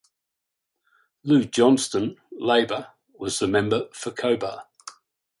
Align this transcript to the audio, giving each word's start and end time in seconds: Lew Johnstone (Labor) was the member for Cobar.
Lew 1.23 1.45
Johnstone 1.45 2.15
(Labor) 2.31 2.89
was 3.13 3.37
the 3.37 3.47
member 3.47 3.87
for 3.93 4.09
Cobar. 4.09 4.63